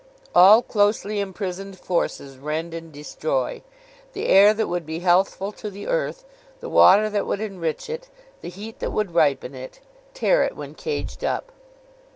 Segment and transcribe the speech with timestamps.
[0.33, 3.61] All closely imprisoned forces rend and destroy.
[4.13, 6.25] The air that would be healthful to the earth,
[6.59, 8.09] the water that would enrich it,
[8.41, 9.79] the heat that would ripen it,
[10.15, 11.51] tear it when caged up.